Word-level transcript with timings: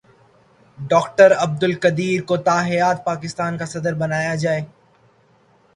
doctor 0.79 1.31
Abdul 1.37 1.63
Qadeer 1.63 2.17
Khan 2.19 2.25
کو 2.27 2.37
تا 2.45 2.55
حیات 2.67 3.03
پاکستان 3.05 3.57
کا 3.57 3.65
صدر 3.73 3.93
بنایا 3.95 4.33
جائے 4.43 4.61